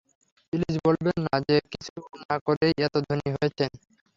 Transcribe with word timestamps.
Please 0.53 0.75
বলবেন 0.85 1.17
না 1.25 1.35
যে, 1.47 1.55
কিছু 1.71 1.93
না 2.21 2.35
করেই 2.47 2.73
এত 2.87 2.95
ধনী 3.07 3.27
হয়েছেন। 3.35 3.71